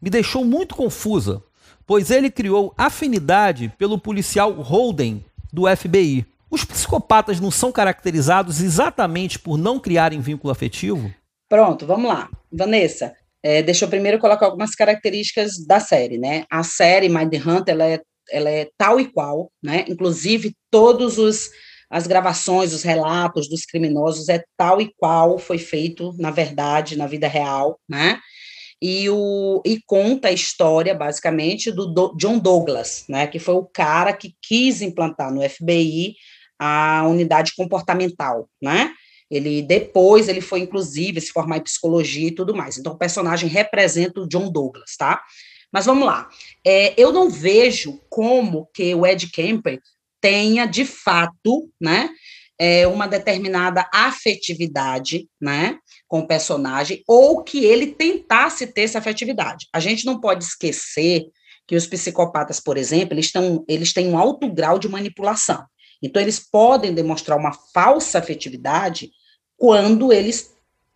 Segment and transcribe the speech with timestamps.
[0.00, 1.42] me deixou muito confusa,
[1.86, 6.26] pois ele criou afinidade pelo policial Holden do FBI.
[6.50, 11.12] Os psicopatas não são caracterizados exatamente por não criarem vínculo afetivo?
[11.48, 12.30] Pronto, vamos lá.
[12.52, 16.44] Vanessa, é, deixa eu primeiro colocar algumas características da série, né?
[16.50, 19.84] A série Mind Hunter, ela é, ela é tal e qual, né?
[19.88, 21.50] Inclusive, todos os
[21.90, 27.06] as gravações, os relatos dos criminosos é tal e qual foi feito, na verdade, na
[27.06, 28.20] vida real, né?
[28.80, 33.26] E, o, e conta a história, basicamente, do, do John Douglas, né?
[33.26, 36.14] Que foi o cara que quis implantar no FBI
[36.58, 38.92] a unidade comportamental, né?
[39.30, 42.78] Ele depois ele foi inclusive se formar em psicologia e tudo mais.
[42.78, 45.22] Então o personagem representa o John Douglas, tá?
[45.72, 46.28] Mas vamos lá.
[46.66, 49.80] É, eu não vejo como que o Ed Kemper
[50.20, 52.10] tenha de fato, né,
[52.58, 59.66] é, uma determinada afetividade, né, com o personagem, ou que ele tentasse ter essa afetividade.
[59.72, 61.26] A gente não pode esquecer
[61.66, 65.64] que os psicopatas, por exemplo, eles, tão, eles têm um alto grau de manipulação.
[66.02, 69.10] Então, eles podem demonstrar uma falsa afetividade
[69.56, 70.50] quando eles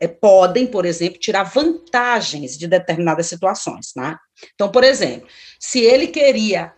[0.00, 4.16] é, podem, por exemplo, tirar vantagens de determinadas situações, né?
[4.54, 5.28] Então, por exemplo,
[5.60, 6.72] se ele queria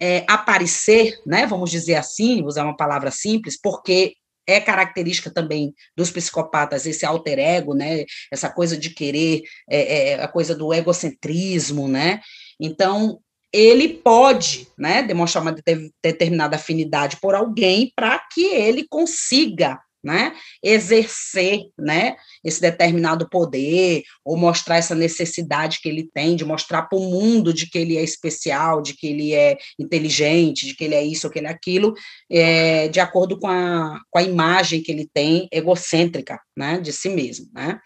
[0.00, 4.14] é, aparecer, né, vamos dizer assim, usar uma palavra simples, porque
[4.46, 10.22] é característica também dos psicopatas esse alter ego, né, essa coisa de querer, é, é,
[10.22, 12.20] a coisa do egocentrismo, né,
[12.60, 13.20] então
[13.52, 15.56] ele pode, né, demonstrar uma
[16.02, 24.36] determinada afinidade por alguém para que ele consiga né, exercer, né, esse determinado poder, ou
[24.36, 28.04] mostrar essa necessidade que ele tem de mostrar para o mundo de que ele é
[28.04, 31.92] especial, de que ele é inteligente, de que ele é isso que ele é aquilo,
[32.30, 37.08] é, de acordo com a, com a imagem que ele tem egocêntrica, né, de si
[37.08, 37.80] mesmo, né,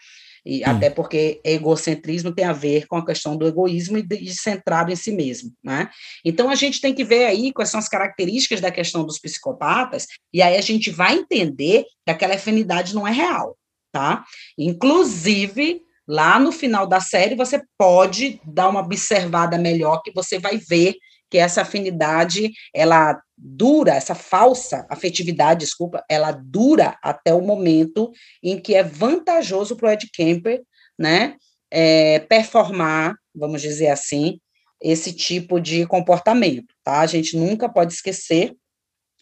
[0.45, 0.63] e hum.
[0.65, 4.95] até porque egocentrismo tem a ver com a questão do egoísmo e de, centrado em
[4.95, 5.89] si mesmo, né?
[6.25, 10.07] Então a gente tem que ver aí quais são as características da questão dos psicopatas,
[10.33, 13.57] e aí a gente vai entender que aquela afinidade não é real,
[13.91, 14.23] tá?
[14.57, 20.57] Inclusive, lá no final da série, você pode dar uma observada melhor, que você vai
[20.57, 20.95] ver
[21.31, 28.11] que essa afinidade, ela dura, essa falsa afetividade, desculpa, ela dura até o momento
[28.43, 30.61] em que é vantajoso para o Ed Kemper,
[30.99, 31.37] né,
[31.71, 34.39] é, performar, vamos dizer assim,
[34.81, 36.99] esse tipo de comportamento, tá?
[36.99, 38.53] A gente nunca pode esquecer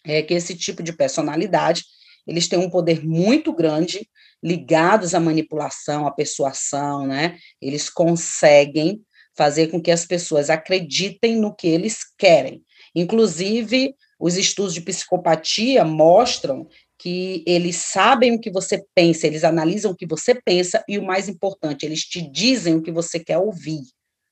[0.03, 1.83] é, que esse tipo de personalidade,
[2.25, 4.09] eles têm um poder muito grande,
[4.41, 7.37] ligados à manipulação, à persuasão, né?
[7.61, 9.03] Eles conseguem
[9.39, 12.61] fazer com que as pessoas acreditem no que eles querem.
[12.93, 16.67] Inclusive, os estudos de psicopatia mostram
[16.97, 21.05] que eles sabem o que você pensa, eles analisam o que você pensa e o
[21.05, 23.83] mais importante, eles te dizem o que você quer ouvir,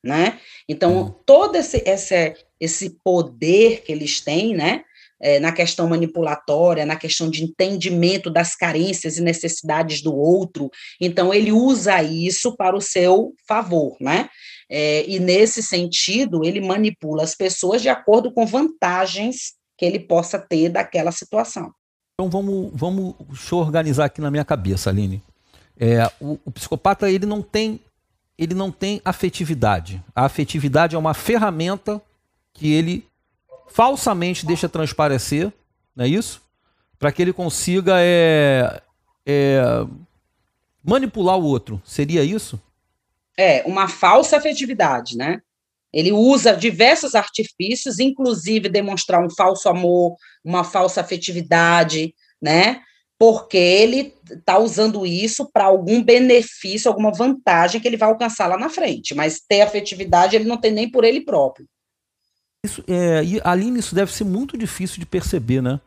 [0.03, 0.41] né?
[0.67, 1.15] Então, uhum.
[1.25, 4.83] todo esse, esse, esse poder que eles têm, né?
[5.19, 10.69] É, na questão manipulatória, na questão de entendimento das carências e necessidades do outro,
[11.01, 14.29] então ele usa isso para o seu favor, né?
[14.69, 20.37] É, e nesse sentido, ele manipula as pessoas de acordo com vantagens que ele possa
[20.37, 21.71] ter daquela situação.
[22.13, 25.21] Então vamos, vamos deixa eu organizar aqui na minha cabeça, Aline.
[25.79, 27.79] É, o, o psicopata ele não tem
[28.37, 30.03] ele não tem afetividade.
[30.15, 31.99] A afetividade é uma ferramenta
[32.53, 33.03] que ele
[33.67, 35.51] falsamente deixa transparecer,
[35.95, 36.41] não é isso?
[36.97, 38.81] Para que ele consiga é,
[39.25, 39.61] é,
[40.83, 41.81] manipular o outro.
[41.85, 42.59] Seria isso?
[43.37, 45.41] É, uma falsa afetividade, né?
[45.93, 52.81] Ele usa diversos artifícios, inclusive demonstrar um falso amor, uma falsa afetividade, né?
[53.19, 58.57] Porque ele está usando isso para algum benefício, alguma vantagem que ele vai alcançar lá
[58.57, 59.15] na frente.
[59.15, 61.67] Mas ter afetividade ele não tem nem por ele próprio.
[62.67, 65.79] Isso, é, e Aline, isso deve ser muito difícil de perceber, né?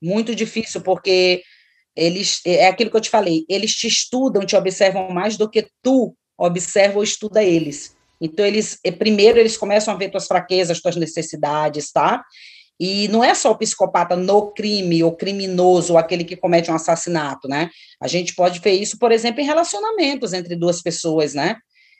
[0.00, 1.42] Muito difícil, porque
[1.96, 5.66] eles é aquilo que eu te falei, eles te estudam, te observam mais do que
[5.82, 7.96] tu observa ou estuda eles.
[8.20, 12.22] Então, eles, eh, primeiro, eles começam a ver tuas fraquezas, tuas necessidades, tá?
[12.78, 16.74] E não é só o psicopata no crime, ou criminoso, ou aquele que comete um
[16.74, 17.70] assassinato, né?
[18.00, 21.56] A gente pode ver isso, por exemplo, em relacionamentos entre duas pessoas, né?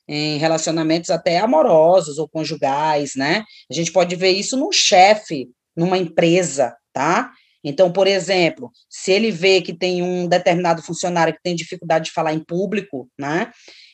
[0.09, 3.45] Em relacionamentos até amorosos ou conjugais, né?
[3.71, 7.31] A gente pode ver isso num chefe, numa empresa, tá?
[7.63, 12.13] Então, por exemplo, se ele vê que tem um determinado funcionário que tem dificuldade de
[12.13, 13.51] falar em público, né?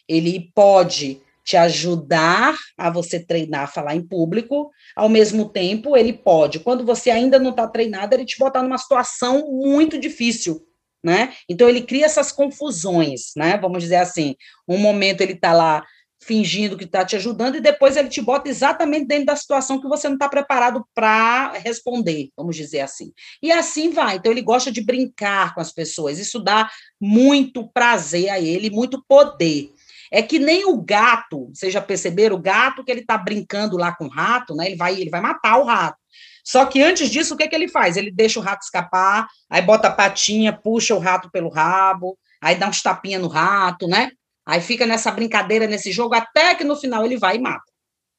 [0.09, 6.13] Ele pode te ajudar a você treinar a falar em público, ao mesmo tempo, ele
[6.13, 10.67] pode, quando você ainda não está treinado, ele te botar numa situação muito difícil,
[11.03, 11.35] né?
[11.49, 13.59] Então, ele cria essas confusões, né?
[13.59, 14.35] Vamos dizer assim,
[14.67, 15.85] um momento ele está lá
[16.25, 19.89] fingindo que está te ajudando, e depois ele te bota exatamente dentro da situação que
[19.89, 23.13] você não está preparado para responder, vamos dizer assim.
[23.43, 24.17] E assim vai.
[24.17, 29.05] Então, ele gosta de brincar com as pessoas, isso dá muito prazer a ele, muito
[29.07, 29.71] poder.
[30.11, 33.95] É que nem o gato, vocês já perceberam, o gato que ele está brincando lá
[33.95, 34.67] com o rato, né?
[34.67, 35.99] Ele vai, ele vai matar o rato.
[36.45, 37.97] Só que antes disso, o que, que ele faz?
[37.97, 42.55] Ele deixa o rato escapar, aí bota a patinha, puxa o rato pelo rabo, aí
[42.55, 44.11] dá uns tapinha no rato, né?
[44.47, 47.65] Aí fica nessa brincadeira, nesse jogo, até que no final ele vai e mata.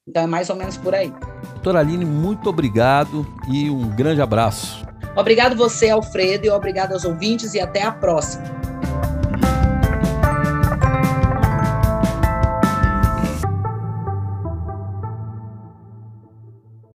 [0.08, 1.12] Então é mais ou menos por aí.
[1.54, 4.86] Doutora Aline, muito obrigado e um grande abraço.
[5.16, 8.65] Obrigado você, Alfredo, e obrigado aos ouvintes, e até a próxima.